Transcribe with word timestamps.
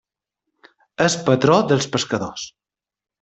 És 1.07 1.17
patró 1.27 1.57
dels 1.73 1.87
pescadors. 1.97 2.47